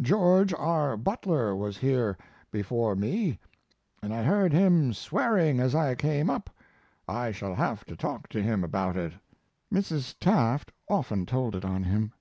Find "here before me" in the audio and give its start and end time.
1.76-3.40